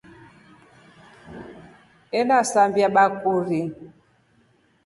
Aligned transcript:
Enasambia 2.19 2.87
bakuri. 2.95 3.61